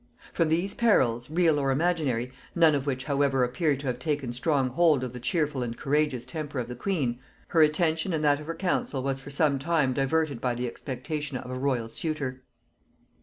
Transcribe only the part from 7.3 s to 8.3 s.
her attention and